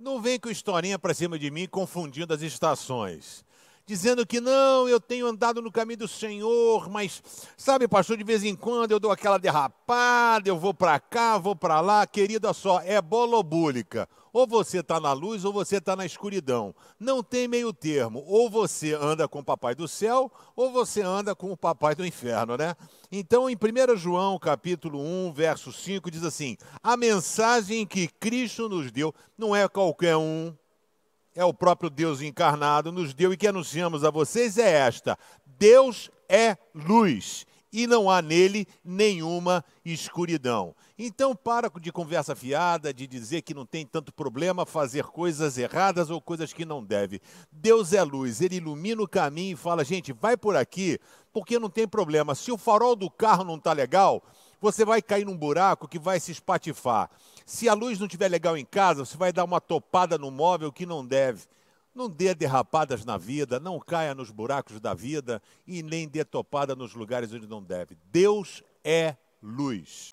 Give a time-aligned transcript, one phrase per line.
[0.00, 3.44] Não vem com historinha para cima de mim confundindo as estações
[3.88, 7.22] dizendo que não, eu tenho andado no caminho do Senhor, mas
[7.56, 11.56] sabe, pastor, de vez em quando eu dou aquela derrapada, eu vou para cá, vou
[11.56, 14.06] para lá, querida só, é bolobúlica.
[14.30, 16.74] Ou você está na luz ou você está na escuridão.
[17.00, 18.22] Não tem meio termo.
[18.26, 22.04] Ou você anda com o papai do céu ou você anda com o papai do
[22.04, 22.76] inferno, né?
[23.10, 28.92] Então, em 1 João, capítulo 1, verso 5, diz assim: "A mensagem que Cristo nos
[28.92, 30.54] deu não é qualquer um,
[31.38, 35.16] é o próprio Deus encarnado, nos deu e que anunciamos a vocês é esta:
[35.46, 40.74] Deus é luz e não há nele nenhuma escuridão.
[40.98, 46.10] Então, para de conversa fiada, de dizer que não tem tanto problema fazer coisas erradas
[46.10, 47.20] ou coisas que não deve.
[47.52, 50.98] Deus é luz, ele ilumina o caminho e fala: gente, vai por aqui,
[51.32, 52.34] porque não tem problema.
[52.34, 54.24] Se o farol do carro não está legal,
[54.60, 57.10] você vai cair num buraco que vai se espatifar.
[57.46, 60.72] Se a luz não estiver legal em casa, você vai dar uma topada no móvel
[60.72, 61.46] que não deve.
[61.94, 66.76] Não dê derrapadas na vida, não caia nos buracos da vida e nem dê topada
[66.76, 67.96] nos lugares onde não deve.
[68.10, 70.08] Deus é luz.